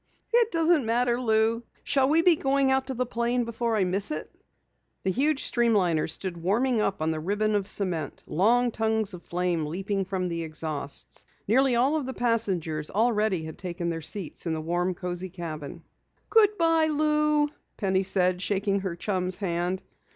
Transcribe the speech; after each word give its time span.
"It 0.33 0.51
doesn't 0.51 0.83
matter, 0.83 1.21
Lou. 1.21 1.61
Shall 1.83 2.09
we 2.09 2.23
be 2.23 2.35
going 2.35 2.71
out 2.71 2.87
to 2.87 2.95
the 2.95 3.05
plane 3.05 3.45
before 3.45 3.75
I 3.77 3.83
miss 3.83 4.09
it?" 4.09 4.31
The 5.03 5.11
huge 5.11 5.43
streamliner 5.43 6.09
stood 6.09 6.41
warming 6.41 6.81
up 6.81 7.03
on 7.03 7.11
the 7.11 7.19
ribbon 7.19 7.53
of 7.53 7.67
cement, 7.67 8.23
long 8.25 8.71
tongues 8.71 9.13
of 9.13 9.21
flame 9.21 9.67
leaping 9.67 10.05
from 10.05 10.27
the 10.27 10.41
exhausts. 10.41 11.27
Nearly 11.47 11.75
all 11.75 11.97
of 11.97 12.07
the 12.07 12.15
passengers 12.15 12.89
already 12.89 13.43
had 13.43 13.59
taken 13.59 13.89
their 13.89 14.01
seats 14.01 14.47
in 14.47 14.53
the 14.53 14.59
warm, 14.61 14.95
cozy 14.95 15.29
cabin. 15.29 15.83
"Good 16.31 16.57
bye, 16.57 16.87
Lou," 16.87 17.49
Penny 17.77 18.01
said, 18.01 18.41
shaking 18.41 18.79
her 18.79 18.95
chum's 18.95 19.37
hand. 19.37 19.83